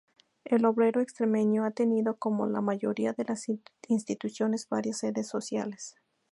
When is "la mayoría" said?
2.47-3.13